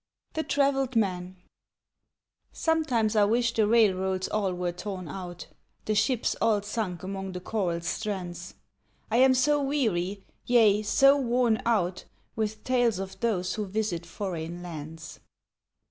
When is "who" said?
13.53-13.67